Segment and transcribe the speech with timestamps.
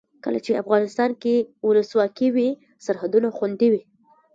[0.23, 1.35] کله چې افغانستان کې
[1.67, 2.49] ولسواکي وي
[2.85, 3.81] سرحدونه خوندي وي.